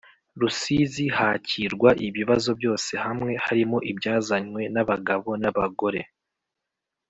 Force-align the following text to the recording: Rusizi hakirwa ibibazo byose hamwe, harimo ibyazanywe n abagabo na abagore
Rusizi 0.39 1.05
hakirwa 1.17 1.89
ibibazo 2.07 2.49
byose 2.59 2.91
hamwe, 3.05 3.31
harimo 3.45 3.77
ibyazanywe 3.91 4.61
n 4.73 4.77
abagabo 4.83 5.29
na 5.41 5.47
abagore 5.51 6.01